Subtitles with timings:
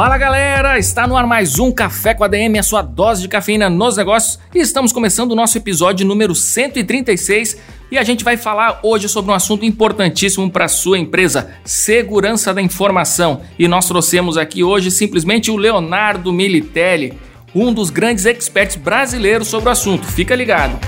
[0.00, 3.28] Fala galera, está no ar mais um Café com a DM, a sua dose de
[3.28, 7.58] cafeína nos negócios, e estamos começando o nosso episódio número 136
[7.90, 12.62] e a gente vai falar hoje sobre um assunto importantíssimo para sua empresa, segurança da
[12.62, 13.42] informação.
[13.58, 17.12] E nós trouxemos aqui hoje simplesmente o Leonardo Militelli,
[17.54, 20.06] um dos grandes experts brasileiros sobre o assunto.
[20.06, 20.78] Fica ligado.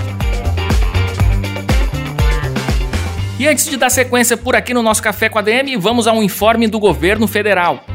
[3.39, 6.13] E antes de dar sequência por aqui no nosso Café com a DM, vamos a
[6.13, 7.85] um informe do governo federal.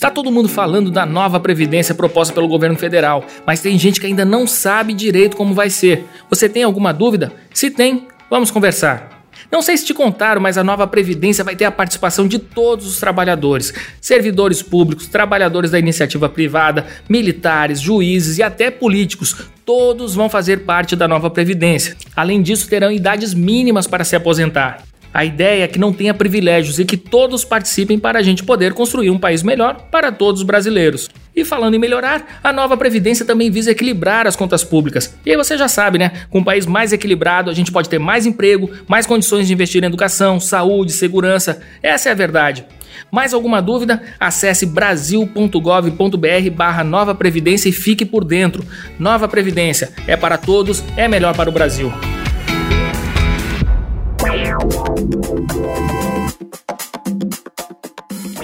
[0.00, 4.06] Está todo mundo falando da nova previdência proposta pelo governo federal, mas tem gente que
[4.06, 6.06] ainda não sabe direito como vai ser.
[6.30, 7.34] Você tem alguma dúvida?
[7.52, 9.26] Se tem, vamos conversar.
[9.52, 12.86] Não sei se te contaram, mas a nova Previdência vai ter a participação de todos
[12.86, 19.36] os trabalhadores, servidores públicos, trabalhadores da iniciativa privada, militares, juízes e até políticos.
[19.66, 21.94] Todos vão fazer parte da nova Previdência.
[22.16, 24.82] Além disso, terão idades mínimas para se aposentar.
[25.12, 28.72] A ideia é que não tenha privilégios e que todos participem para a gente poder
[28.72, 31.08] construir um país melhor para todos os brasileiros.
[31.34, 35.16] E falando em melhorar, a nova Previdência também visa equilibrar as contas públicas.
[35.24, 36.12] E aí você já sabe, né?
[36.30, 39.82] Com um país mais equilibrado, a gente pode ter mais emprego, mais condições de investir
[39.82, 41.60] em educação, saúde, segurança.
[41.82, 42.64] Essa é a verdade.
[43.10, 44.02] Mais alguma dúvida?
[44.18, 48.64] Acesse brasil.gov.br barra Nova Previdência e fique por dentro.
[48.98, 51.92] Nova Previdência é para todos, é melhor para o Brasil.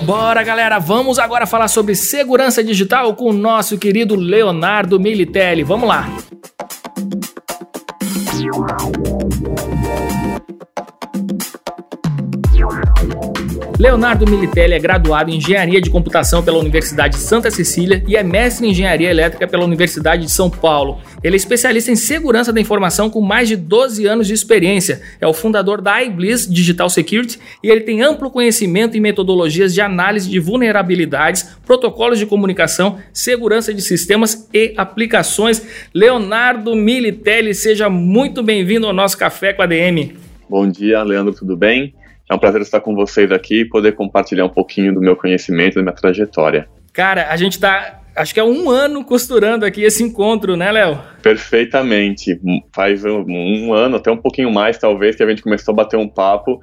[0.02, 5.64] Bora, galera, vamos agora falar sobre segurança digital com o nosso querido Leonardo Militelli.
[5.64, 6.08] Vamos lá.
[13.78, 18.22] Leonardo Militelli é graduado em Engenharia de Computação pela Universidade de Santa Cecília e é
[18.22, 20.98] mestre em Engenharia Elétrica pela Universidade de São Paulo.
[21.22, 25.02] Ele é especialista em segurança da informação com mais de 12 anos de experiência.
[25.20, 29.82] É o fundador da iBliss Digital Security e ele tem amplo conhecimento em metodologias de
[29.82, 35.62] análise de vulnerabilidades, protocolos de comunicação, segurança de sistemas e aplicações.
[35.92, 40.16] Leonardo Militelli, seja muito bem-vindo ao nosso Café com a DM.
[40.48, 41.92] Bom dia, Leandro, tudo bem?
[42.28, 45.76] É um prazer estar com vocês aqui e poder compartilhar um pouquinho do meu conhecimento,
[45.76, 46.68] da minha trajetória.
[46.92, 50.98] Cara, a gente está acho que é um ano costurando aqui esse encontro, né, Léo?
[51.22, 52.40] Perfeitamente.
[52.72, 55.98] Faz um, um, ano, até um pouquinho mais, talvez, que a gente começou a bater
[55.98, 56.58] um papo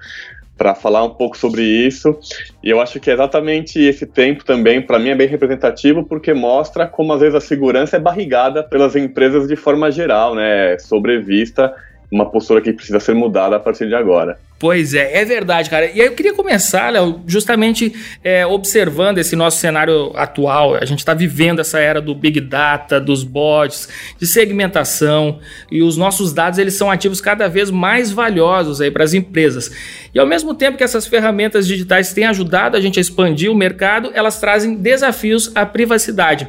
[0.58, 2.18] para falar um pouco sobre isso.
[2.64, 6.34] E eu acho que é exatamente esse tempo também, para mim, é bem representativo, porque
[6.34, 10.78] mostra como às vezes a segurança é barrigada pelas empresas de forma geral, né?
[10.80, 11.74] Sobrevista
[12.12, 14.38] uma postura que precisa ser mudada a partir de agora.
[14.64, 15.88] Pois é, é verdade, cara.
[15.88, 17.94] E aí eu queria começar, Léo, justamente
[18.24, 20.76] é, observando esse nosso cenário atual.
[20.76, 25.98] A gente está vivendo essa era do Big Data, dos bots, de segmentação, e os
[25.98, 29.70] nossos dados eles são ativos cada vez mais valiosos aí para as empresas.
[30.16, 33.56] E ao mesmo tempo que essas ferramentas digitais têm ajudado a gente a expandir o
[33.56, 36.48] mercado, elas trazem desafios à privacidade.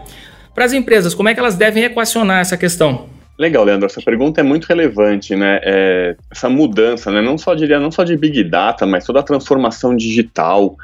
[0.54, 3.12] Para as empresas, como é que elas devem equacionar essa questão?
[3.38, 3.86] Legal, Leandro.
[3.86, 5.60] Essa pergunta é muito relevante, né?
[5.62, 7.20] É, essa mudança, né?
[7.20, 10.76] Não só diria, não só de big data, mas toda a transformação digital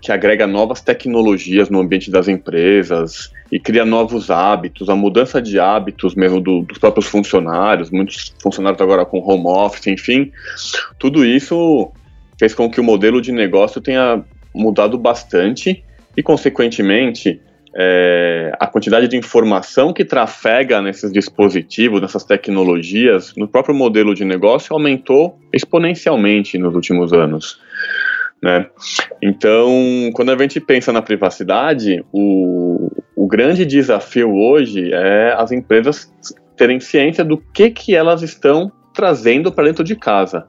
[0.00, 5.60] que agrega novas tecnologias no ambiente das empresas e cria novos hábitos, a mudança de
[5.60, 10.32] hábitos mesmo do, dos próprios funcionários, muitos funcionários agora com home office, enfim,
[10.98, 11.92] tudo isso
[12.38, 14.24] fez com que o modelo de negócio tenha
[14.54, 15.84] mudado bastante
[16.16, 17.40] e, consequentemente,
[17.74, 24.24] é, a quantidade de informação que trafega nesses dispositivos, nessas tecnologias, no próprio modelo de
[24.24, 27.60] negócio aumentou exponencialmente nos últimos anos.
[28.42, 28.66] Né?
[29.22, 36.12] Então, quando a gente pensa na privacidade, o, o grande desafio hoje é as empresas
[36.56, 40.46] terem ciência do que, que elas estão trazendo para dentro de casa.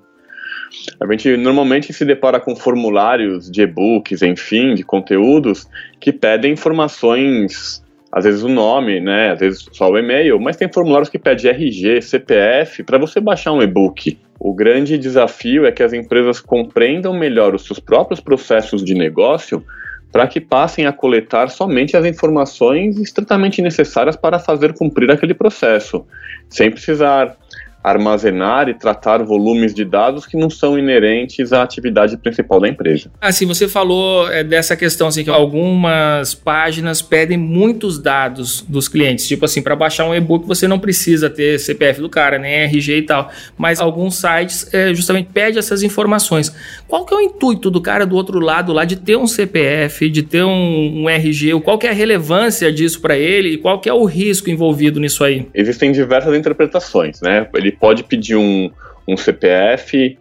[1.00, 5.68] A gente normalmente se depara com formulários de e-books, enfim, de conteúdos
[6.00, 10.72] que pedem informações, às vezes o nome, né, às vezes só o e-mail, mas tem
[10.72, 14.18] formulários que pedem RG, CPF para você baixar um e-book.
[14.40, 19.64] O grande desafio é que as empresas compreendam melhor os seus próprios processos de negócio
[20.12, 26.06] para que passem a coletar somente as informações estritamente necessárias para fazer cumprir aquele processo,
[26.50, 27.38] sem precisar
[27.84, 33.12] armazenar e tratar volumes de dados que não são inerentes à atividade principal da empresa.
[33.20, 39.28] Assim, você falou é, dessa questão assim que algumas páginas pedem muitos dados dos clientes,
[39.28, 42.98] tipo assim, para baixar um e-book você não precisa ter CPF do cara, nem RG
[42.98, 46.54] e tal, mas alguns sites é, justamente pedem essas informações.
[46.88, 50.10] Qual que é o intuito do cara do outro lado lá de ter um CPF,
[50.10, 51.60] de ter um, um RG?
[51.62, 55.00] Qual que é a relevância disso para ele e qual que é o risco envolvido
[55.00, 55.48] nisso aí?
[55.54, 57.48] Existem diversas interpretações, né?
[57.56, 58.70] Ele pode pedir um,
[59.08, 60.18] um CPF,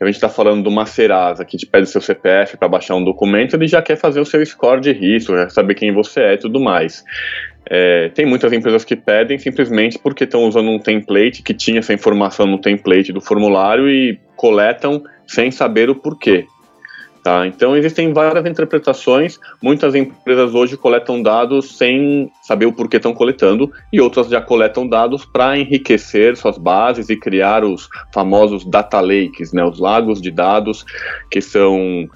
[0.00, 3.04] a gente está falando de uma Serasa que te pede seu CPF para baixar um
[3.04, 6.34] documento, ele já quer fazer o seu score de risco, já saber quem você é
[6.34, 7.02] e tudo mais.
[7.68, 11.92] É, tem muitas empresas que pedem simplesmente porque estão usando um template que tinha essa
[11.92, 16.46] informação no template do formulário e coletam sem saber o porquê.
[17.26, 17.44] Tá?
[17.44, 19.40] Então existem várias interpretações.
[19.60, 24.86] Muitas empresas hoje coletam dados sem saber o porquê estão coletando, e outras já coletam
[24.86, 29.64] dados para enriquecer suas bases e criar os famosos data lakes, né?
[29.64, 30.84] os lagos de dados,
[31.28, 32.08] que são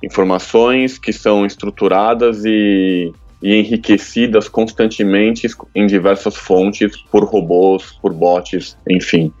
[0.00, 3.12] informações que são estruturadas e,
[3.42, 9.32] e enriquecidas constantemente em diversas fontes por robôs, por bots, enfim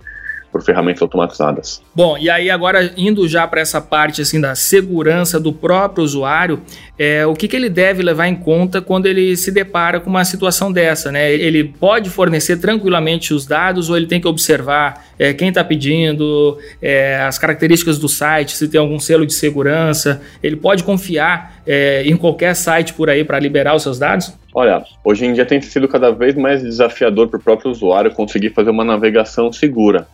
[0.52, 1.82] por ferramentas automatizadas.
[1.94, 6.60] Bom, e aí agora indo já para essa parte assim da segurança do próprio usuário,
[6.98, 10.24] é, o que, que ele deve levar em conta quando ele se depara com uma
[10.24, 11.32] situação dessa, né?
[11.32, 16.58] Ele pode fornecer tranquilamente os dados ou ele tem que observar é, quem está pedindo,
[16.80, 22.02] é, as características do site, se tem algum selo de segurança, ele pode confiar é,
[22.04, 24.32] em qualquer site por aí para liberar os seus dados?
[24.54, 28.50] Olha, hoje em dia tem sido cada vez mais desafiador para o próprio usuário conseguir
[28.50, 30.06] fazer uma navegação segura.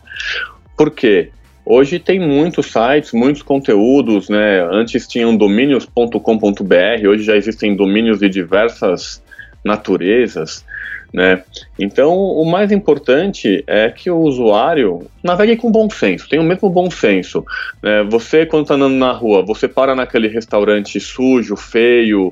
[0.77, 1.29] Por quê?
[1.65, 4.61] Hoje tem muitos sites, muitos conteúdos, né?
[4.71, 9.21] Antes tinham domínios.com.br, hoje já existem domínios de diversas
[9.63, 10.65] naturezas.
[11.13, 11.43] Né?
[11.77, 16.69] Então, o mais importante é que o usuário navegue com bom senso, tenha o mesmo
[16.69, 17.43] bom senso.
[17.81, 18.03] Né?
[18.03, 22.31] Você, quando está andando na rua, você para naquele restaurante sujo, feio,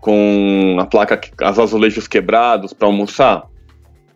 [0.00, 3.44] com a placa, as azulejos quebrados para almoçar?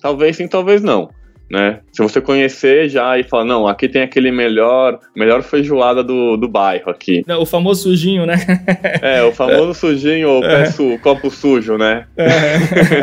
[0.00, 1.10] Talvez sim, talvez não
[1.52, 1.80] né?
[1.92, 6.48] Se você conhecer já e falar, não, aqui tem aquele melhor, melhor feijoada do, do
[6.48, 7.22] bairro aqui.
[7.36, 8.36] o famoso sujinho, né?
[9.02, 10.64] é, o famoso sujinho ou é.
[11.02, 12.06] copo sujo, né?
[12.16, 12.22] É.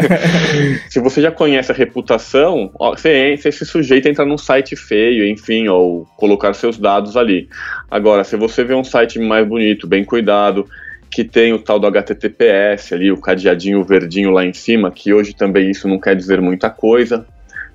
[0.90, 4.75] se você já conhece a reputação, ó, você, você se sujeita a entrar num site
[4.75, 7.48] feio, enfim, ou colocar seus dados ali.
[7.92, 10.66] Agora, se você vê um site mais bonito, bem cuidado,
[11.12, 15.36] que tem o tal do HTTPS ali, o cadeadinho verdinho lá em cima, que hoje
[15.36, 17.28] também isso não quer dizer muita coisa,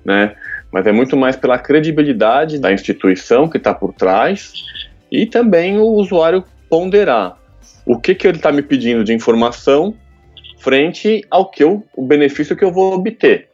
[0.05, 0.35] né?
[0.75, 4.53] Mas é muito mais pela credibilidade da instituição que está por trás
[5.09, 7.39] e também o usuário ponderar
[7.87, 9.95] o que, que ele está me pedindo de informação
[10.59, 13.47] frente ao que eu, o benefício que eu vou obter.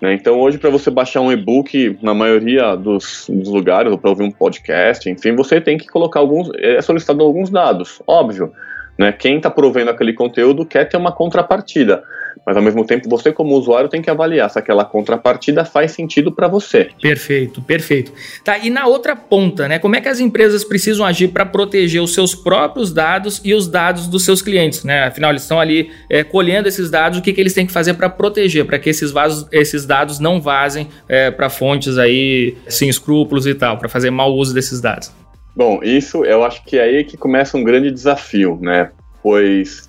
[0.00, 0.14] Né?
[0.14, 4.22] Então, hoje, para você baixar um e-book, na maioria dos, dos lugares, ou para ouvir
[4.22, 8.50] um podcast, enfim, você tem que colocar alguns, é solicitado alguns dados, óbvio.
[8.96, 9.12] Né?
[9.12, 12.02] Quem está provendo aquele conteúdo quer ter uma contrapartida
[12.46, 16.32] mas ao mesmo tempo você como usuário tem que avaliar se aquela contrapartida faz sentido
[16.32, 16.90] para você.
[17.00, 18.12] Perfeito, perfeito.
[18.44, 22.02] Tá, e na outra ponta, né, como é que as empresas precisam agir para proteger
[22.02, 25.04] os seus próprios dados e os dados dos seus clientes, né?
[25.04, 27.94] Afinal, eles estão ali é, colhendo esses dados, o que, que eles têm que fazer
[27.94, 32.88] para proteger, para que esses, vasos, esses dados não vazem é, para fontes aí sem
[32.88, 35.12] escrúpulos e tal, para fazer mau uso desses dados?
[35.54, 38.90] Bom, isso eu acho que é aí que começa um grande desafio, né?
[39.22, 39.88] Pois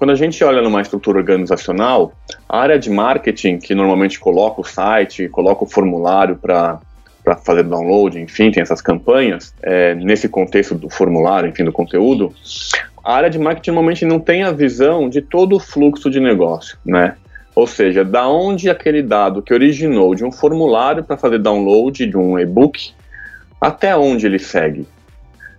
[0.00, 2.14] quando a gente olha numa estrutura organizacional,
[2.48, 6.80] a área de marketing, que normalmente coloca o site, coloca o formulário para
[7.22, 12.32] para fazer download, enfim, tem essas campanhas, é, nesse contexto do formulário, enfim, do conteúdo,
[13.04, 16.78] a área de marketing normalmente não tem a visão de todo o fluxo de negócio,
[16.82, 17.16] né?
[17.54, 22.16] Ou seja, da onde aquele dado que originou de um formulário para fazer download de
[22.16, 22.92] um e-book,
[23.60, 24.88] até onde ele segue?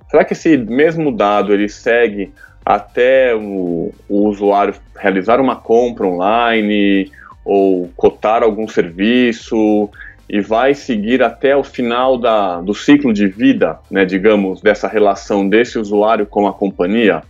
[0.10, 2.34] Será que esse mesmo dado ele segue
[2.66, 7.12] até o, o usuário realizar uma compra online
[7.44, 9.90] ou cotar algum serviço
[10.30, 15.48] e vai seguir até o final da, do ciclo de vida, né, digamos, dessa relação
[15.48, 17.22] desse usuário com a companhia,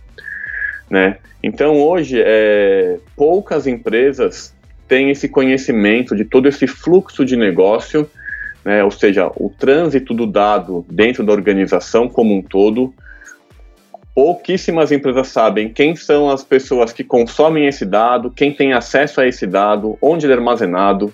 [0.88, 1.16] né?
[1.42, 4.54] Então hoje é, poucas empresas
[4.86, 8.08] têm esse conhecimento de todo esse fluxo de negócio,
[8.64, 12.94] né, ou seja, o trânsito do dado dentro da organização como um todo,
[14.14, 19.26] pouquíssimas empresas sabem quem são as pessoas que consomem esse dado, quem tem acesso a
[19.26, 21.12] esse dado, onde ele é armazenado,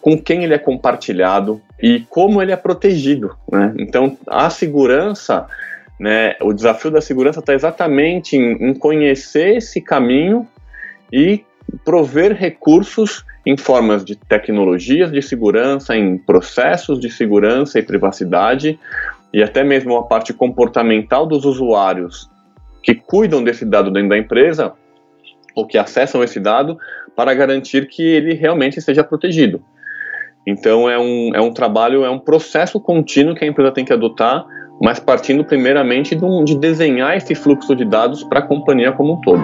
[0.00, 3.36] com quem ele é compartilhado e como ele é protegido.
[3.50, 3.74] Né?
[3.78, 5.46] Então, a segurança,
[5.98, 10.48] né, o desafio da segurança está exatamente em, em conhecer esse caminho
[11.12, 11.44] e
[11.84, 18.78] prover recursos em formas de tecnologias de segurança, em processos de segurança e privacidade,
[19.32, 22.29] e até mesmo a parte comportamental dos usuários
[22.82, 24.72] que cuidam desse dado dentro da empresa
[25.54, 26.78] ou que acessam esse dado
[27.14, 29.62] para garantir que ele realmente seja protegido.
[30.46, 33.92] Então é um, é um trabalho, é um processo contínuo que a empresa tem que
[33.92, 34.46] adotar,
[34.80, 39.20] mas partindo primeiramente de, de desenhar esse fluxo de dados para a companhia como um
[39.20, 39.42] todo.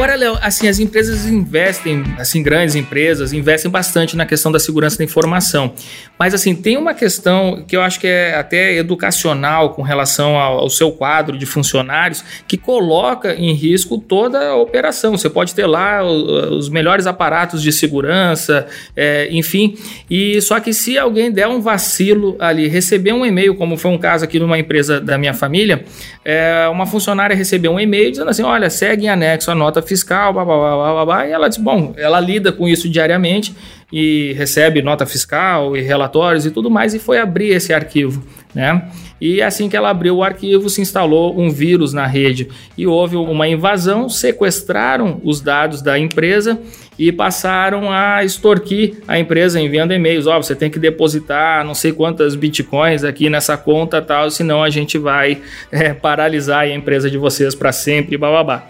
[0.00, 4.96] Agora, Léo, assim, as empresas investem, assim, grandes empresas, investem bastante na questão da segurança
[4.96, 5.74] da informação.
[6.18, 10.60] Mas, assim, tem uma questão que eu acho que é até educacional com relação ao,
[10.60, 15.18] ao seu quadro de funcionários, que coloca em risco toda a operação.
[15.18, 18.66] Você pode ter lá os melhores aparatos de segurança,
[18.96, 19.76] é, enfim,
[20.08, 23.98] e só que se alguém der um vacilo ali, receber um e-mail, como foi um
[23.98, 25.84] caso aqui numa empresa da minha família,
[26.24, 30.32] é, uma funcionária recebeu um e-mail dizendo assim: olha, segue em anexo a nota fiscal,
[30.32, 33.54] blá, blá, blá, blá, blá, e ela diz, bom, ela lida com isso diariamente
[33.92, 38.88] e recebe nota fiscal e relatórios e tudo mais, e foi abrir esse arquivo, né?
[39.20, 43.16] E assim que ela abriu o arquivo, se instalou um vírus na rede e houve
[43.16, 46.58] uma invasão, sequestraram os dados da empresa
[46.98, 50.26] e passaram a extorquir a empresa enviando e-mails.
[50.26, 54.62] Ó, oh, você tem que depositar não sei quantas bitcoins aqui nessa conta tal, senão
[54.62, 58.66] a gente vai é, paralisar a empresa de vocês para sempre, babá.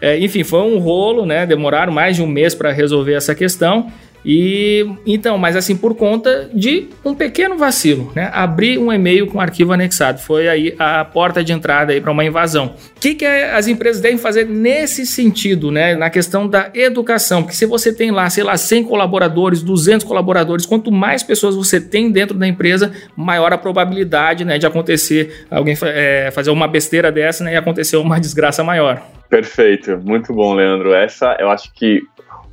[0.00, 1.46] É, enfim, foi um rolo, né?
[1.46, 3.90] Demoraram mais de um mês para resolver essa questão.
[4.30, 8.28] E então, mas assim, por conta de um pequeno vacilo, né?
[8.30, 10.20] Abrir um e-mail com arquivo anexado.
[10.20, 12.74] Foi aí a porta de entrada aí para uma invasão.
[12.94, 15.96] O que, que as empresas devem fazer nesse sentido, né?
[15.96, 17.42] Na questão da educação.
[17.42, 21.80] Porque se você tem lá, sei lá, 100 colaboradores, 200 colaboradores, quanto mais pessoas você
[21.80, 27.10] tem dentro da empresa, maior a probabilidade né, de acontecer alguém é, fazer uma besteira
[27.10, 29.00] dessa né, e acontecer uma desgraça maior.
[29.30, 30.92] Perfeito, muito bom, Leandro.
[30.92, 32.02] Essa eu acho que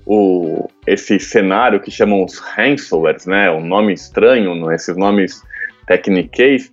[0.05, 5.41] o, esse cenário que chamam os ransomwares, né, um nome estranho, esses nomes
[5.87, 6.71] techniques,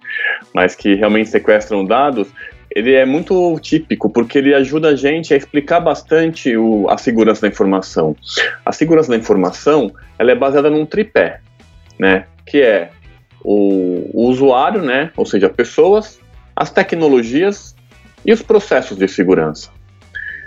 [0.54, 2.28] mas que realmente sequestram dados,
[2.74, 7.42] ele é muito típico porque ele ajuda a gente a explicar bastante o, a segurança
[7.42, 8.16] da informação.
[8.64, 11.40] A segurança da informação ela é baseada num tripé,
[11.98, 12.90] né, que é
[13.44, 16.20] o, o usuário, né, ou seja, pessoas,
[16.54, 17.74] as tecnologias
[18.24, 19.70] e os processos de segurança.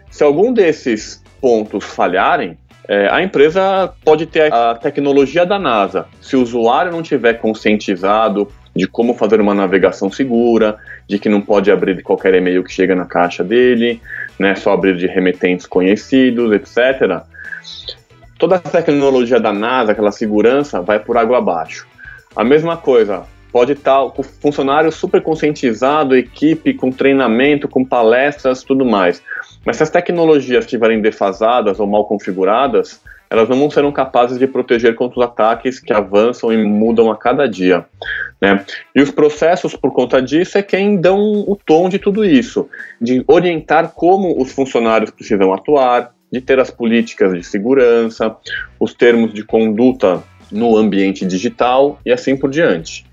[0.10, 6.06] Se algum desses pontos falharem, é, a empresa pode ter a tecnologia da NASA.
[6.22, 10.78] Se o usuário não tiver conscientizado de como fazer uma navegação segura,
[11.08, 14.02] de que não pode abrir qualquer e-mail que chega na caixa dele,
[14.38, 17.24] né, só abrir de remetentes conhecidos, etc.
[18.38, 21.88] Toda a tecnologia da NASA, aquela segurança, vai por água abaixo.
[22.36, 23.24] A mesma coisa,
[23.56, 29.24] pode estar o funcionário super conscientizado, equipe com treinamento, com palestras, tudo mais.
[29.66, 34.96] Mas se as tecnologias estiverem defasadas ou mal configuradas, elas não serão capazes de proteger
[34.96, 37.86] contra os ataques que avançam e mudam a cada dia.
[38.40, 38.64] Né?
[38.96, 42.70] E os processos, por conta disso, é quem dão o tom de tudo isso,
[43.02, 48.36] de orientar como os funcionários precisam atuar, de ter as políticas de segurança,
[48.80, 53.06] os termos de conduta no ambiente digital e assim por diante.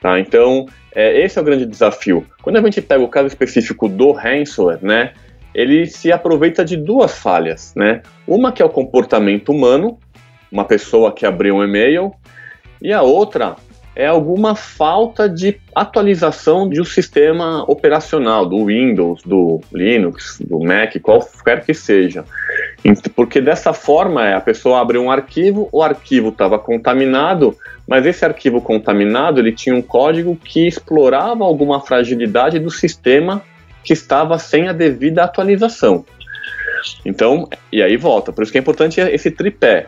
[0.00, 0.18] Tá?
[0.20, 2.26] Então, é, esse é o grande desafio.
[2.42, 5.12] Quando a gente pega o caso específico do ransomware, né,
[5.56, 8.02] ele se aproveita de duas falhas, né?
[8.28, 9.98] Uma que é o comportamento humano,
[10.52, 12.12] uma pessoa que abriu um e-mail,
[12.80, 13.56] e a outra
[13.96, 21.00] é alguma falta de atualização de um sistema operacional, do Windows, do Linux, do Mac,
[21.00, 22.22] qualquer que seja.
[23.14, 27.56] Porque dessa forma a pessoa abre um arquivo, o arquivo estava contaminado,
[27.88, 33.42] mas esse arquivo contaminado ele tinha um código que explorava alguma fragilidade do sistema
[33.86, 36.04] que estava sem a devida atualização.
[37.04, 38.32] Então, e aí volta.
[38.32, 39.86] Por isso que é importante esse tripé,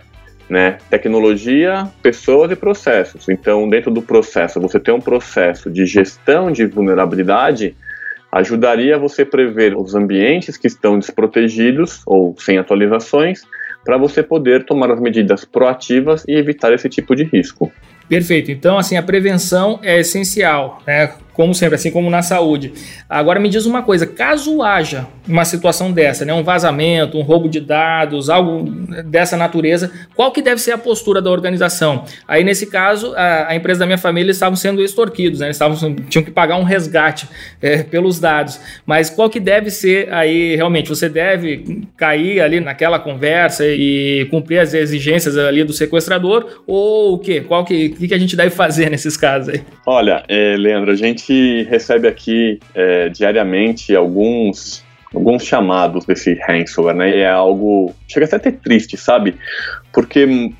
[0.49, 0.79] né?
[0.89, 3.29] Tecnologia, pessoas e processos.
[3.29, 7.77] Então, dentro do processo, você ter um processo de gestão de vulnerabilidade
[8.31, 13.43] ajudaria você prever os ambientes que estão desprotegidos ou sem atualizações
[13.85, 17.73] para você poder tomar as medidas proativas e evitar esse tipo de risco.
[18.09, 18.51] Perfeito.
[18.51, 21.15] Então, assim, a prevenção é essencial, né?
[21.39, 22.73] Como sempre, assim como na saúde.
[23.09, 27.49] Agora me diz uma coisa: caso haja uma situação dessa, né, um vazamento, um roubo
[27.49, 28.69] de dados, algo
[29.05, 32.05] dessa natureza, qual que deve ser a postura da organização?
[32.27, 35.95] Aí, nesse caso, a, a empresa da minha família estavam sendo extorquidos, né, eles estavam,
[36.09, 37.29] tinham que pagar um resgate
[37.63, 38.59] é, pelos dados.
[38.85, 44.59] Mas qual que deve ser aí, realmente, você deve cair ali naquela conversa e cumprir
[44.59, 47.41] as exigências ali do sequestrador ou o quê?
[47.43, 49.61] Qual que, que, a gente deve fazer nesses casos aí?
[49.87, 56.95] Olha, é, Leandro, a gente gente recebe aqui é, diariamente alguns alguns chamados desse ransomware,
[56.95, 57.11] né?
[57.17, 59.37] E é algo chega até a triste, sabe?
[59.91, 60.53] Porque hum,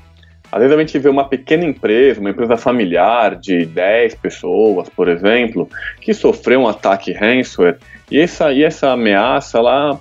[0.51, 5.07] às vezes a gente vê uma pequena empresa, uma empresa familiar de 10 pessoas, por
[5.07, 5.69] exemplo,
[6.01, 7.77] que sofreu um ataque ransomware
[8.09, 9.99] e essa, e essa ameaça ela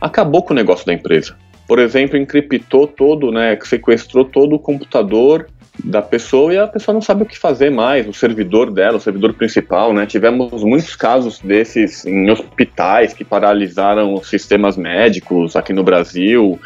[0.00, 1.36] acabou com o negócio da empresa.
[1.68, 5.46] Por exemplo, encriptou todo, né, sequestrou todo o computador
[5.84, 9.00] da pessoa e a pessoa não sabe o que fazer mais, o servidor dela, o
[9.00, 10.06] servidor principal, né?
[10.06, 16.58] Tivemos muitos casos desses em hospitais que paralisaram os sistemas médicos aqui no Brasil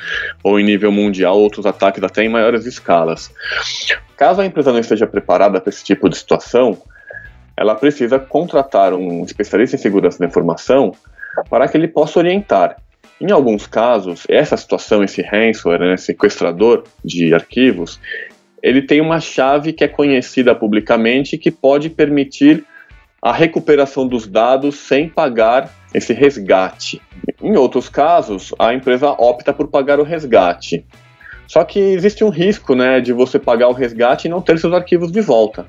[0.42, 3.30] ou em nível mundial, outros ataques até em maiores escalas.
[4.16, 6.78] Caso a empresa não esteja preparada para esse tipo de situação,
[7.56, 10.92] ela precisa contratar um especialista em segurança da informação
[11.48, 12.76] para que ele possa orientar.
[13.20, 18.00] Em alguns casos, essa situação, esse ransomware, né, sequestrador de arquivos,
[18.64, 22.64] ele tem uma chave que é conhecida publicamente que pode permitir
[23.20, 26.98] a recuperação dos dados sem pagar esse resgate.
[27.42, 30.82] Em outros casos, a empresa opta por pagar o resgate.
[31.46, 34.72] Só que existe um risco né, de você pagar o resgate e não ter seus
[34.72, 35.66] arquivos de volta.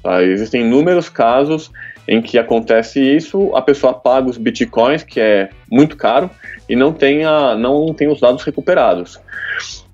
[0.00, 0.22] Tá?
[0.22, 1.72] Existem inúmeros casos
[2.06, 6.30] em que acontece isso, a pessoa paga os bitcoins, que é muito caro,
[6.68, 9.20] e não tem, a, não tem os dados recuperados.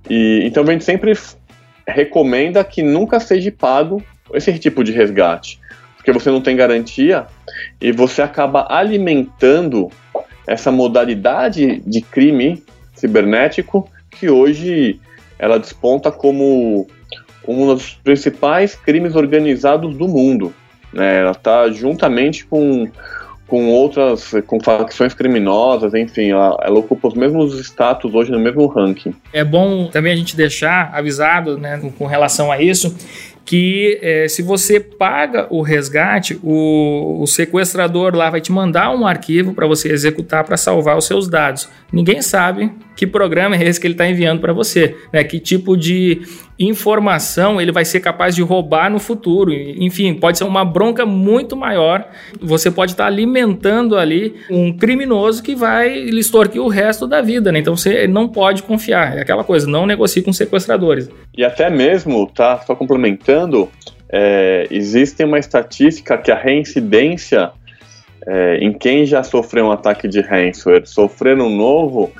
[0.08, 1.14] E, então a gente sempre
[1.86, 4.02] recomenda que nunca seja pago
[4.34, 5.60] esse tipo de resgate,
[5.96, 7.26] porque você não tem garantia
[7.80, 9.90] e você acaba alimentando
[10.46, 12.62] essa modalidade de crime
[12.94, 15.00] cibernético que hoje
[15.38, 16.86] ela desponta como
[17.46, 20.52] um dos principais crimes organizados do mundo.
[20.92, 21.20] Né?
[21.20, 22.88] Ela está juntamente com
[23.46, 28.66] com outras, com facções criminosas, enfim, ela, ela, ocupa os mesmos status hoje no mesmo
[28.66, 29.14] ranking.
[29.32, 32.96] É bom também a gente deixar avisado, né, com, relação a isso,
[33.44, 39.06] que é, se você paga o resgate, o, o, sequestrador lá vai te mandar um
[39.06, 41.68] arquivo para você executar para salvar os seus dados.
[41.92, 45.22] Ninguém sabe que programa é esse que ele está enviando para você, né?
[45.22, 46.22] que tipo de
[46.58, 49.52] informação ele vai ser capaz de roubar no futuro.
[49.52, 52.08] Enfim, pode ser uma bronca muito maior.
[52.40, 57.20] Você pode estar tá alimentando ali um criminoso que vai lhe extorquir o resto da
[57.20, 57.52] vida.
[57.52, 57.58] Né?
[57.58, 59.18] Então você não pode confiar.
[59.18, 61.10] É aquela coisa, não negocie com sequestradores.
[61.36, 62.58] E até mesmo, tá?
[62.66, 63.68] Só complementando,
[64.08, 67.50] é, existe uma estatística que a reincidência
[68.26, 72.10] é, em quem já sofreu um ataque de ransomware, sofrer um novo,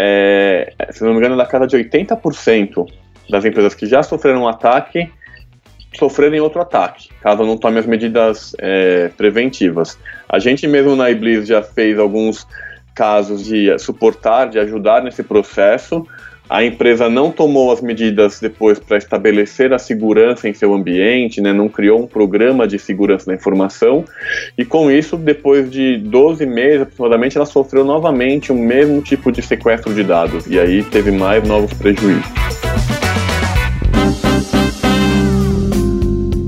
[0.00, 2.86] é, se não me engano, da casa de 80%
[3.28, 5.10] das empresas que já sofreram um ataque
[5.98, 9.98] sofrerem outro ataque, caso não tome as medidas é, preventivas.
[10.28, 12.46] A gente mesmo na Iblis já fez alguns
[12.94, 16.06] casos de suportar, de ajudar nesse processo,
[16.48, 21.52] a empresa não tomou as medidas depois para estabelecer a segurança em seu ambiente, né,
[21.52, 24.04] não criou um programa de segurança da informação,
[24.56, 29.42] e com isso, depois de 12 meses aproximadamente, ela sofreu novamente o mesmo tipo de
[29.42, 32.47] sequestro de dados, e aí teve mais novos prejuízos.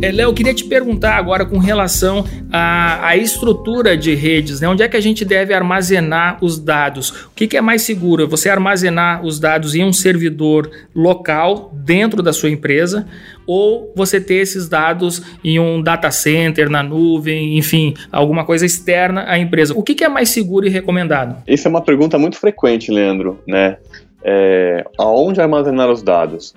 [0.02, 4.66] É, Léo, eu queria te perguntar agora com relação à, à, estrutura de redes, né?
[4.66, 7.10] Onde é que a gente deve armazenar os dados?
[7.26, 8.26] O que, que, é mais seguro?
[8.26, 13.06] Você armazenar os dados em um servidor local dentro da sua empresa
[13.46, 19.26] ou você ter esses dados em um data center, na nuvem, enfim, alguma coisa externa
[19.28, 19.74] à empresa?
[19.76, 21.42] O que, que é mais seguro e recomendado?
[21.46, 23.76] Isso é uma pergunta muito frequente, Leandro, né?
[24.24, 26.54] É, aonde armazenar os dados?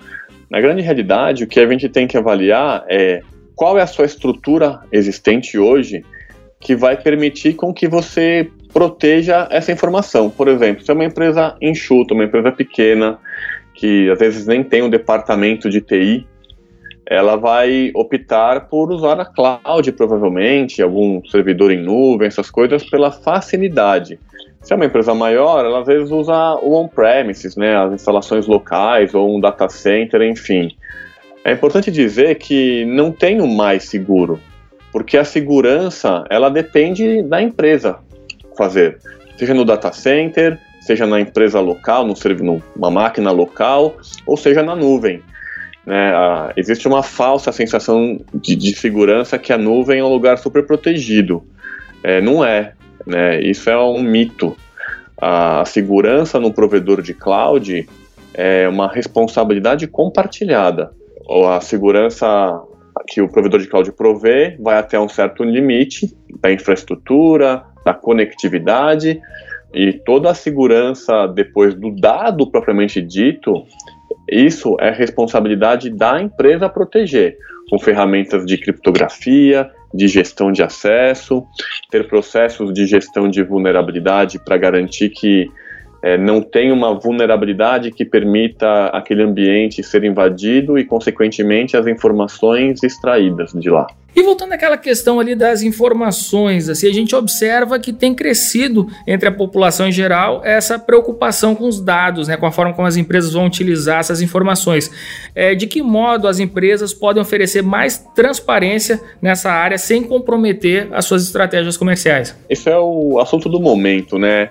[0.48, 3.22] Na grande realidade, o que a gente tem que avaliar é
[3.54, 6.04] qual é a sua estrutura existente hoje
[6.60, 10.30] que vai permitir com que você proteja essa informação.
[10.30, 13.18] Por exemplo, se é uma empresa enxuta, uma empresa pequena,
[13.74, 16.26] que às vezes nem tem um departamento de TI,
[17.06, 23.10] ela vai optar por usar a cloud, provavelmente, algum servidor em nuvem, essas coisas, pela
[23.10, 24.18] facilidade.
[24.62, 29.14] Se é uma empresa maior, ela às vezes usa o on-premises, né, as instalações locais
[29.14, 30.74] ou um data center, enfim.
[31.44, 34.40] É importante dizer que não tem o mais seguro,
[34.90, 37.98] porque a segurança ela depende da empresa
[38.56, 38.98] fazer,
[39.36, 42.14] seja no data center, seja na empresa local, no
[42.74, 43.94] numa máquina local,
[44.26, 45.22] ou seja na nuvem.
[45.84, 46.12] Né?
[46.56, 51.44] Existe uma falsa sensação de, de, segurança que a nuvem é um lugar super protegido.
[52.02, 52.72] É, não é.
[53.06, 53.42] Né?
[53.42, 54.56] Isso é um mito.
[55.20, 57.86] A segurança no provedor de cloud
[58.32, 60.90] é uma responsabilidade compartilhada
[61.48, 62.62] a segurança
[63.08, 69.20] que o provedor de cloud provê vai até um certo limite da infraestrutura, da conectividade
[69.74, 73.64] e toda a segurança depois do dado propriamente dito,
[74.30, 77.36] isso é responsabilidade da empresa proteger,
[77.68, 81.44] com ferramentas de criptografia, de gestão de acesso,
[81.90, 85.48] ter processos de gestão de vulnerabilidade para garantir que
[86.04, 92.82] é, não tem uma vulnerabilidade que permita aquele ambiente ser invadido e, consequentemente, as informações
[92.82, 93.86] extraídas de lá.
[94.14, 99.30] E voltando àquela questão ali das informações, assim, a gente observa que tem crescido entre
[99.30, 102.98] a população em geral essa preocupação com os dados, né, com a forma como as
[102.98, 104.90] empresas vão utilizar essas informações.
[105.34, 111.06] É, de que modo as empresas podem oferecer mais transparência nessa área sem comprometer as
[111.06, 112.36] suas estratégias comerciais?
[112.48, 114.50] Esse é o assunto do momento, né?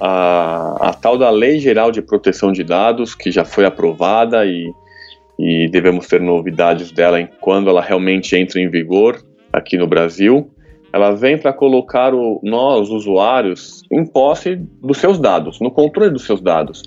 [0.00, 4.72] A, a tal da Lei Geral de Proteção de Dados, que já foi aprovada e,
[5.38, 10.50] e devemos ter novidades dela em quando ela realmente entra em vigor aqui no Brasil.
[10.92, 16.24] Ela vem para colocar o, nós, usuários, em posse dos seus dados, no controle dos
[16.24, 16.82] seus dados,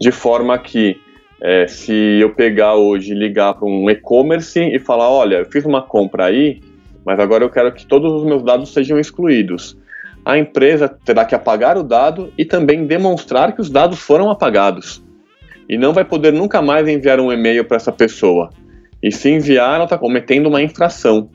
[0.00, 0.96] de forma que
[1.40, 5.82] é, se eu pegar hoje ligar para um e-commerce e falar, olha, eu fiz uma
[5.82, 6.60] compra aí,
[7.04, 9.76] mas agora eu quero que todos os meus dados sejam excluídos
[10.28, 15.02] a empresa terá que apagar o dado e também demonstrar que os dados foram apagados.
[15.66, 18.50] E não vai poder nunca mais enviar um e-mail para essa pessoa.
[19.02, 21.30] E se enviar, ela está cometendo uma infração,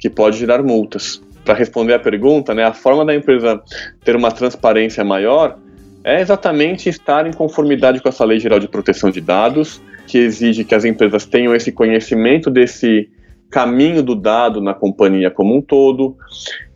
[0.00, 1.22] que pode gerar multas.
[1.44, 3.60] Para responder à pergunta, né, a forma da empresa
[4.02, 5.58] ter uma transparência maior
[6.02, 10.64] é exatamente estar em conformidade com essa Lei Geral de Proteção de Dados, que exige
[10.64, 13.06] que as empresas tenham esse conhecimento desse
[13.50, 16.16] caminho do dado na companhia como um todo,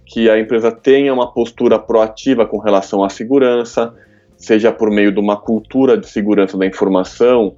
[0.09, 3.95] que a empresa tenha uma postura proativa com relação à segurança,
[4.37, 7.55] seja por meio de uma cultura de segurança da informação,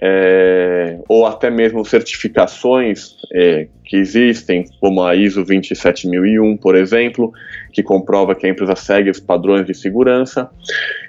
[0.00, 7.32] é, ou até mesmo certificações é, que existem, como a ISO 27001, por exemplo,
[7.72, 10.50] que comprova que a empresa segue os padrões de segurança.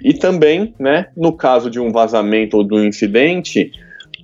[0.01, 3.71] E também, né, no caso de um vazamento ou de um incidente,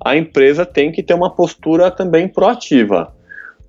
[0.03, 3.13] a empresa tem que ter uma postura também proativa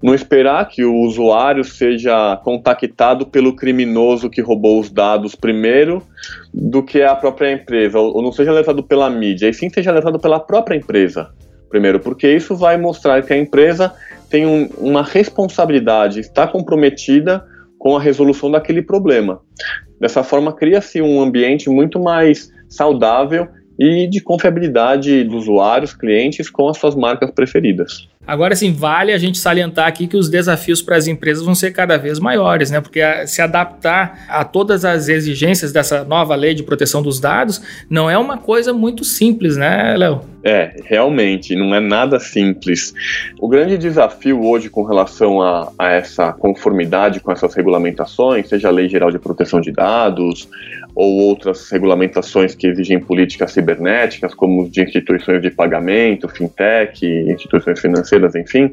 [0.05, 6.03] não esperar que o usuário seja contactado pelo criminoso que roubou os dados primeiro
[6.53, 10.21] do que a própria empresa, ou não seja alertado pela mídia, e sim seja alertado
[10.21, 11.31] pela própria empresa
[11.71, 13.95] primeiro, porque isso vai mostrar que a empresa
[14.29, 17.43] tem um, uma responsabilidade, está comprometida
[17.79, 19.41] com a resolução daquele problema.
[19.99, 26.69] Dessa forma, cria-se um ambiente muito mais saudável e de confiabilidade dos usuários, clientes com
[26.69, 28.09] as suas marcas preferidas.
[28.27, 31.73] Agora, sim, vale a gente salientar aqui que os desafios para as empresas vão ser
[31.73, 32.81] cada vez maiores, né?
[32.81, 37.61] Porque se adaptar a todas as exigências dessa nova lei de proteção dos dados
[37.91, 40.23] não é uma coisa muito simples, né, Léo?
[40.43, 42.95] É, realmente, não é nada simples.
[43.39, 48.71] O grande desafio hoje com relação a, a essa conformidade com essas regulamentações, seja a
[48.71, 50.49] Lei Geral de Proteção de Dados,
[50.95, 58.35] ou outras regulamentações que exigem políticas cibernéticas, como de instituições de pagamento, fintech, instituições financeiras,
[58.35, 58.71] enfim,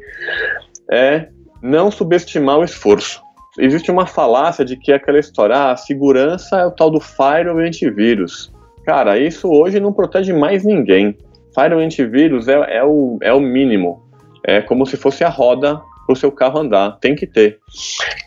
[0.91, 1.27] é
[1.61, 3.21] não subestimar o esforço.
[3.57, 6.99] Existe uma falácia de que é aquela história, ah, a segurança é o tal do
[7.01, 8.53] firewall antivírus.
[8.85, 11.17] Cara, isso hoje não protege mais ninguém.
[11.53, 14.03] Firewall antivírus é, é, o, é o mínimo.
[14.45, 16.97] É como se fosse a roda para o seu carro andar.
[16.99, 17.59] Tem que ter.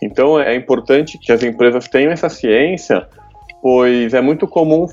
[0.03, 3.09] Então é importante que as empresas tenham essa ciência
[3.65, 4.87] pois é muito comum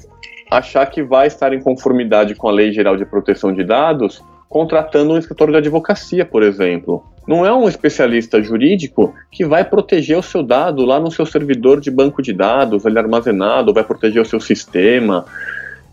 [0.50, 5.12] achar que vai estar em conformidade com a Lei Geral de Proteção de Dados contratando
[5.12, 7.04] um escritório de advocacia, por exemplo.
[7.28, 11.82] Não é um especialista jurídico que vai proteger o seu dado lá no seu servidor
[11.82, 15.26] de banco de dados, ele armazenado, vai proteger o seu sistema.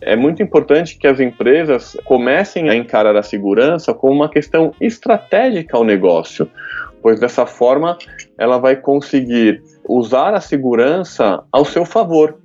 [0.01, 5.77] É muito importante que as empresas comecem a encarar a segurança como uma questão estratégica
[5.77, 6.49] ao negócio,
[7.03, 7.99] pois dessa forma
[8.39, 12.39] ela vai conseguir usar a segurança ao seu favor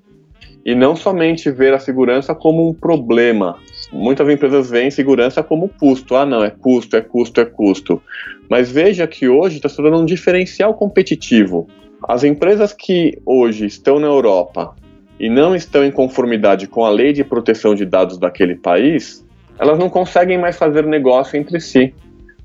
[0.65, 3.57] e não somente ver a segurança como um problema.
[3.91, 6.15] Muitas empresas veem segurança como custo.
[6.15, 8.01] Ah, não, é custo, é custo, é custo.
[8.49, 11.67] Mas veja que hoje está se tornando um diferencial competitivo.
[12.07, 14.75] As empresas que hoje estão na Europa
[15.19, 19.25] e não estão em conformidade com a lei de proteção de dados daquele país,
[19.59, 21.93] elas não conseguem mais fazer negócio entre si.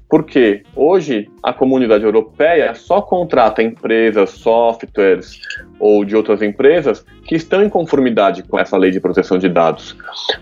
[0.08, 5.38] Porque hoje a comunidade europeia só contrata empresas, softwares
[5.78, 9.96] ou de outras empresas que estão em conformidade com essa lei de proteção de dados.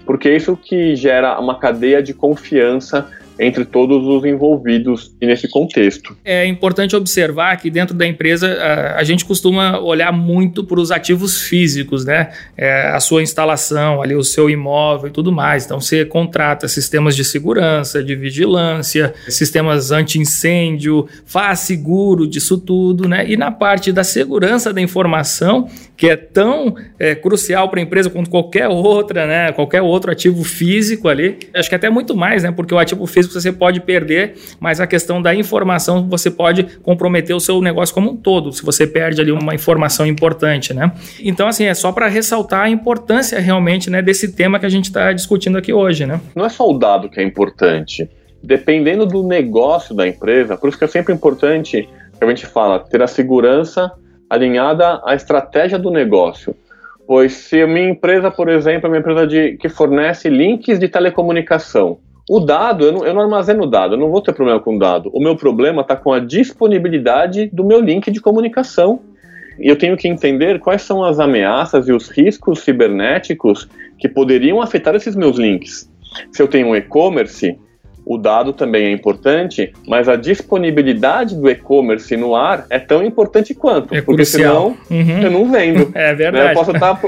[0.05, 6.17] Porque isso que gera uma cadeia de confiança entre todos os envolvidos nesse contexto.
[6.25, 10.91] É importante observar que dentro da empresa a, a gente costuma olhar muito para os
[10.91, 12.31] ativos físicos, né?
[12.57, 15.65] É, a sua instalação, ali o seu imóvel e tudo mais.
[15.65, 23.29] Então você contrata sistemas de segurança, de vigilância, sistemas anti-incêndio, faz seguro disso tudo, né?
[23.29, 28.11] E na parte da segurança da informação, que é tão é, crucial para a empresa
[28.11, 29.53] quanto qualquer outra, né?
[29.53, 32.53] Qualquer outro ativo físico ali, acho que até muito mais, né?
[32.53, 37.35] Porque o ativo físico você pode perder, mas a questão da informação você pode comprometer
[37.35, 40.93] o seu negócio como um todo, se você perde ali uma informação importante, né?
[41.21, 44.87] Então, assim, é só para ressaltar a importância realmente né, desse tema que a gente
[44.87, 46.21] está discutindo aqui hoje, né?
[46.35, 48.09] Não é só o dado que é importante.
[48.43, 52.79] Dependendo do negócio da empresa, por isso que é sempre importante que a gente fala,
[52.79, 53.91] ter a segurança
[54.29, 56.55] alinhada à estratégia do negócio.
[57.07, 60.89] Pois se a minha empresa, por exemplo, é uma empresa de, que fornece links de
[60.89, 64.59] telecomunicação, o dado, eu não, eu não armazeno o dado, eu não vou ter problema
[64.59, 65.11] com o dado.
[65.13, 69.01] O meu problema está com a disponibilidade do meu link de comunicação.
[69.61, 74.61] E eu tenho que entender quais são as ameaças e os riscos cibernéticos que poderiam
[74.61, 75.89] afetar esses meus links.
[76.33, 77.57] Se eu tenho um e-commerce,
[78.07, 83.53] o dado também é importante, mas a disponibilidade do e-commerce no ar é tão importante
[83.53, 83.93] quanto.
[83.93, 84.77] É porque crucial.
[84.89, 85.23] senão Uhum.
[85.23, 85.91] eu não vendo.
[85.97, 86.15] É Né?
[86.15, 86.49] verdade.
[86.51, 87.01] Eu posso estar,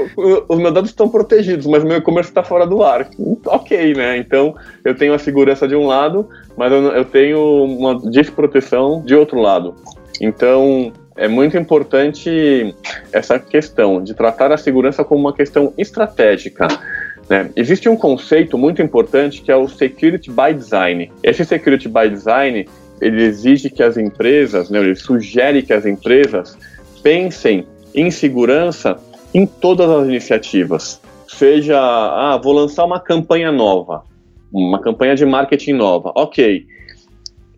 [0.49, 3.07] os meus dados estão protegidos, mas o meu e-commerce está fora do ar.
[3.45, 4.17] Ok, né?
[4.17, 9.15] Então eu tenho a segurança de um lado, mas eu, eu tenho uma desproteção de
[9.15, 9.75] outro lado.
[10.19, 12.73] Então é muito importante
[13.11, 16.67] essa questão de tratar a segurança como uma questão estratégica.
[17.29, 17.51] Né?
[17.55, 21.11] Existe um conceito muito importante que é o security by design.
[21.21, 22.67] Esse security by design
[22.99, 26.57] ele exige que as empresas, né, ele sugere que as empresas
[27.01, 28.97] pensem em segurança
[29.33, 30.99] em todas as iniciativas.
[31.27, 34.03] Seja, ah, vou lançar uma campanha nova,
[34.51, 36.11] uma campanha de marketing nova.
[36.15, 36.65] Ok.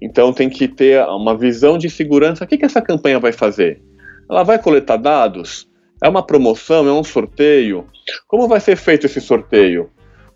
[0.01, 2.43] Então tem que ter uma visão de segurança.
[2.43, 3.81] O que, que essa campanha vai fazer?
[4.29, 5.70] Ela vai coletar dados?
[6.03, 6.87] É uma promoção?
[6.87, 7.85] É um sorteio?
[8.27, 9.89] Como vai ser feito esse sorteio?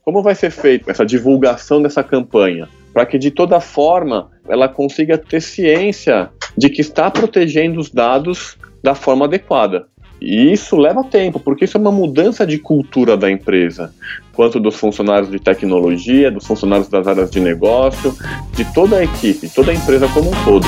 [0.03, 2.69] Como vai ser feita essa divulgação dessa campanha?
[2.93, 8.55] Para que de toda forma ela consiga ter ciência de que está protegendo os dados
[8.83, 9.87] da forma adequada.
[10.21, 13.93] E isso leva tempo, porque isso é uma mudança de cultura da empresa,
[14.33, 18.15] quanto dos funcionários de tecnologia, dos funcionários das áreas de negócio,
[18.53, 20.67] de toda a equipe, toda a empresa como um todo.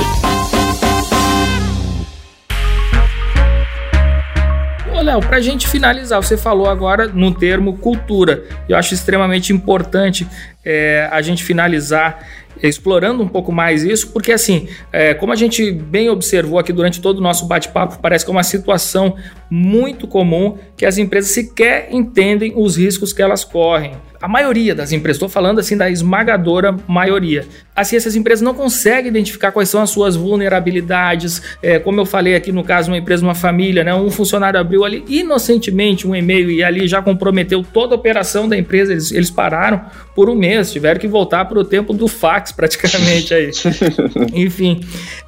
[5.07, 8.43] Léo, pra gente finalizar, você falou agora no termo cultura.
[8.67, 10.27] Eu acho extremamente importante
[10.65, 12.19] é, a gente finalizar
[12.61, 17.01] explorando um pouco mais isso, porque assim, é, como a gente bem observou aqui durante
[17.01, 19.15] todo o nosso bate-papo, parece que é uma situação
[19.49, 23.93] muito comum que as empresas sequer entendem os riscos que elas correm.
[24.19, 27.45] A maioria das empresas, estou falando assim da esmagadora maioria.
[27.75, 31.41] Assim, essas empresas não conseguem identificar quais são as suas vulnerabilidades.
[31.61, 33.93] É, como eu falei aqui no caso, uma empresa, uma família, né?
[33.93, 38.57] Um funcionário abriu ali inocentemente um e-mail e ali já comprometeu toda a operação da
[38.57, 38.91] empresa.
[38.91, 39.81] Eles, eles pararam
[40.15, 43.51] por um mês, tiveram que voltar para o tempo do fax praticamente aí.
[44.33, 44.81] Enfim,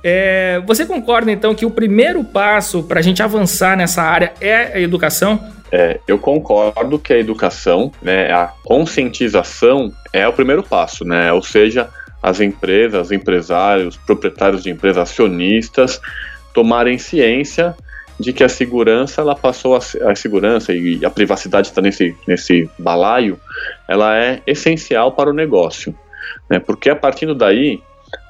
[0.04, 4.78] é, você concorda então que o primeiro passo para a gente avançar nessa área é
[4.78, 5.40] a educação?
[5.72, 11.32] É, eu concordo que a educação, né, a conscientização é o primeiro passo, né?
[11.32, 11.90] Ou seja,
[12.22, 16.02] as empresas, os empresários, proprietários de empresas, acionistas
[16.54, 17.76] tomarem ciência
[18.20, 19.80] de que a segurança ela passou a,
[20.10, 23.40] a segurança e a privacidade está nesse nesse balaio,
[23.88, 25.96] ela é essencial para o negócio,
[26.50, 26.60] né?
[26.60, 27.82] Porque a partir daí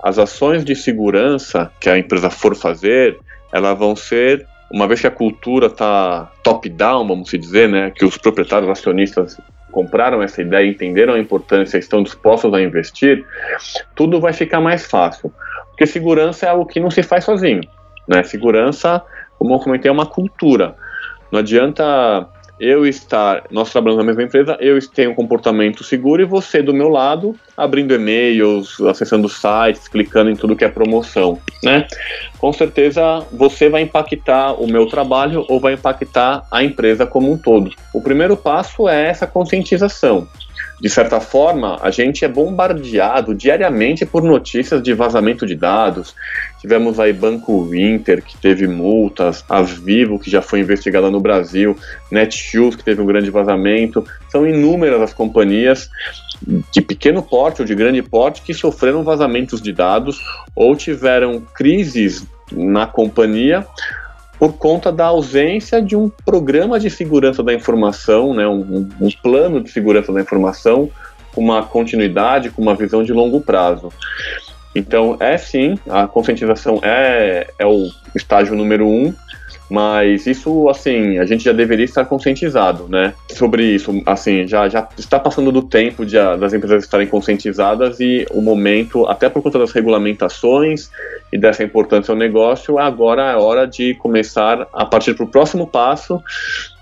[0.04, 3.18] as ações de segurança que a empresa for fazer,
[3.52, 8.18] elas vão ser uma vez que a cultura está top-down, vamos dizer, né, que os
[8.18, 9.38] proprietários acionistas
[9.72, 13.26] compraram essa ideia, entenderam a importância, estão dispostos a investir,
[13.96, 15.32] tudo vai ficar mais fácil.
[15.70, 17.62] Porque segurança é algo que não se faz sozinho.
[18.08, 18.24] Né?
[18.24, 19.04] Segurança,
[19.38, 20.76] como eu comentei, é uma cultura.
[21.32, 22.28] Não adianta
[22.60, 26.74] eu estar, nós trabalhamos na mesma empresa, eu tenho um comportamento seguro e você do
[26.74, 31.88] meu lado, abrindo e-mails, acessando sites, clicando em tudo que é promoção, né?
[32.38, 37.38] Com certeza você vai impactar o meu trabalho ou vai impactar a empresa como um
[37.38, 37.72] todo.
[37.94, 40.28] O primeiro passo é essa conscientização.
[40.80, 46.16] De certa forma, a gente é bombardeado diariamente por notícias de vazamento de dados.
[46.62, 51.76] Tivemos aí Banco Inter, que teve multas, a Vivo, que já foi investigada no Brasil,
[52.10, 54.06] Netshoes, que teve um grande vazamento.
[54.30, 55.90] São inúmeras as companhias
[56.72, 60.18] de pequeno porte ou de grande porte que sofreram vazamentos de dados
[60.56, 63.68] ou tiveram crises na companhia
[64.40, 69.62] por conta da ausência de um programa de segurança da informação, né, um, um, plano
[69.62, 70.90] de segurança da informação
[71.36, 73.92] com uma continuidade, com uma visão de longo prazo.
[74.74, 79.14] Então, é sim, a conscientização é, é o estágio número um,
[79.70, 83.14] mas isso, assim, a gente já deveria estar conscientizado, né?
[83.30, 88.26] Sobre isso, assim, já, já está passando do tempo de, das empresas estarem conscientizadas e
[88.32, 90.90] o momento, até por conta das regulamentações
[91.32, 95.68] e dessa importância ao negócio, agora é hora de começar a partir para o próximo
[95.68, 96.22] passo,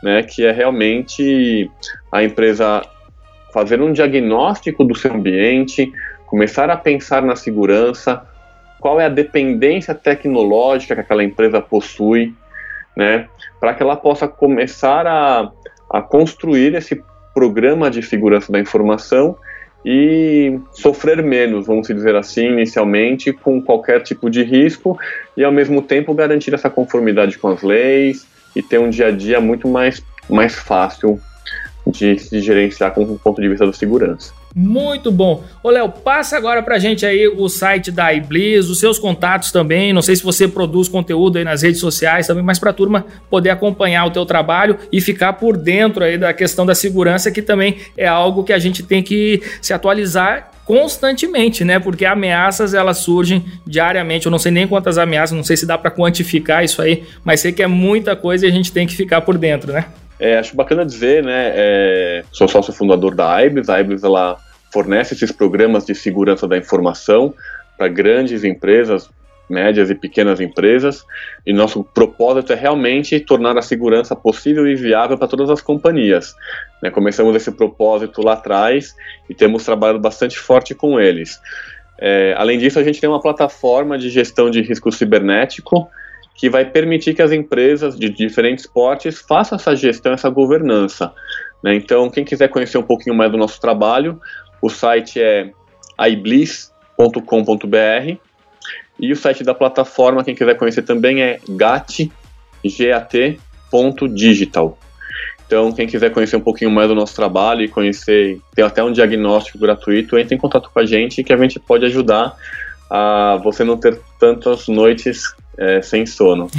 [0.02, 0.24] né?
[0.24, 1.70] Que é realmente
[2.10, 2.82] a empresa
[3.54, 5.92] fazer um diagnóstico do seu ambiente,
[6.26, 8.26] começar a pensar na segurança,
[8.80, 12.34] qual é a dependência tecnológica que aquela empresa possui,
[12.98, 13.28] né,
[13.60, 15.52] para que ela possa começar a,
[15.88, 17.00] a construir esse
[17.32, 19.38] programa de segurança da informação
[19.86, 24.98] e sofrer menos, vamos dizer assim, inicialmente, com qualquer tipo de risco
[25.38, 29.12] e ao mesmo tempo garantir essa conformidade com as leis e ter um dia a
[29.12, 31.20] dia muito mais, mais fácil
[31.86, 34.34] de se gerenciar com o ponto de vista da segurança.
[34.56, 35.44] Muito bom.
[35.62, 39.94] Ô, Léo, passa agora pra gente aí o site da Iblis, os seus contatos também.
[39.94, 43.52] Não sei se você produz conteúdo aí nas redes sociais também, mas pra turma poder
[43.52, 47.78] acompanhar o teu trabalho e ficar por dentro aí da questão da segurança, que também
[47.96, 51.80] é algo que a gente tem que se atualizar constantemente, né?
[51.80, 54.26] Porque ameaças elas surgem diariamente.
[54.26, 57.40] Eu não sei nem quantas ameaças, não sei se dá para quantificar isso aí, mas
[57.40, 59.86] sei que é muita coisa e a gente tem que ficar por dentro, né?
[60.20, 61.52] É, acho bacana dizer, né?
[61.54, 63.70] É, sou sócio fundador da IBIS.
[63.70, 64.38] A IBIS ela
[64.72, 67.34] fornece esses programas de segurança da informação
[67.78, 69.10] para grandes empresas,
[69.50, 71.06] médias e pequenas empresas,
[71.46, 76.36] e nosso propósito é realmente tornar a segurança possível e viável para todas as companhias.
[76.82, 78.96] Né, começamos esse propósito lá atrás
[79.30, 81.40] e temos trabalhado bastante forte com eles.
[82.00, 85.90] É, além disso, a gente tem uma plataforma de gestão de risco cibernético
[86.38, 91.12] que vai permitir que as empresas de diferentes portes façam essa gestão, essa governança.
[91.64, 91.74] Né?
[91.76, 94.22] Então, quem quiser conhecer um pouquinho mais do nosso trabalho,
[94.62, 95.52] o site é
[96.00, 97.08] ibliss.com.br
[99.00, 101.98] e o site da plataforma, quem quiser conhecer também é gat.digital.
[105.48, 108.92] Então, quem quiser conhecer um pouquinho mais do nosso trabalho e conhecer, tem até um
[108.92, 112.36] diagnóstico gratuito, entre em contato com a gente que a gente pode ajudar
[112.90, 116.50] a você não ter tantas noites é, sem sono.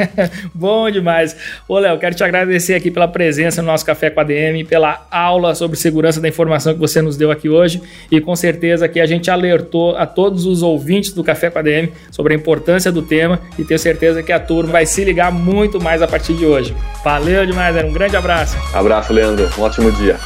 [0.54, 1.36] Bom demais.
[1.68, 5.06] Ô, Léo, quero te agradecer aqui pela presença no nosso Café com a DM, pela
[5.10, 8.98] aula sobre segurança da informação que você nos deu aqui hoje e com certeza que
[8.98, 12.90] a gente alertou a todos os ouvintes do Café com a DM sobre a importância
[12.90, 16.34] do tema e tenho certeza que a turma vai se ligar muito mais a partir
[16.34, 16.74] de hoje.
[17.04, 18.56] Valeu demais, um grande abraço.
[18.72, 19.48] Abraço, Leandro.
[19.58, 20.16] Um ótimo dia.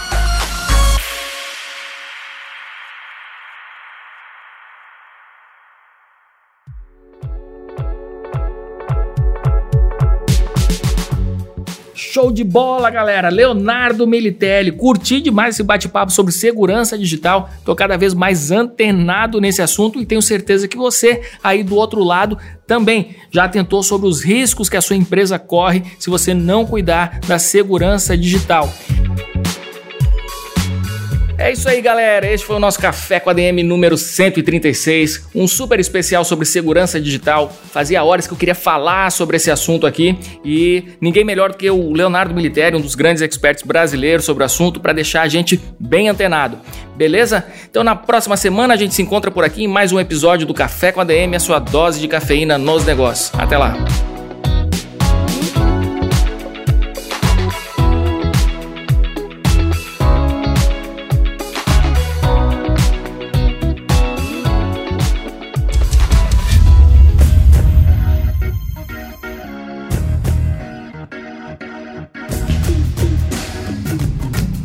[12.21, 13.31] Show de bola, galera!
[13.31, 17.49] Leonardo Militelli, curti demais esse bate-papo sobre segurança digital.
[17.65, 22.05] Tô cada vez mais antenado nesse assunto e tenho certeza que você aí do outro
[22.05, 26.67] lado também já atentou sobre os riscos que a sua empresa corre se você não
[26.67, 28.71] cuidar da segurança digital.
[31.41, 32.31] É isso aí, galera.
[32.31, 37.01] Este foi o nosso Café com a DM número 136, um super especial sobre segurança
[37.01, 37.51] digital.
[37.73, 41.71] Fazia horas que eu queria falar sobre esse assunto aqui e ninguém melhor do que
[41.71, 45.59] o Leonardo Militeri, um dos grandes experts brasileiros sobre o assunto, para deixar a gente
[45.79, 46.59] bem antenado.
[46.95, 47.43] Beleza?
[47.71, 50.53] Então na próxima semana a gente se encontra por aqui em mais um episódio do
[50.53, 53.33] Café com a DM, a sua dose de cafeína nos negócios.
[53.41, 53.79] Até lá.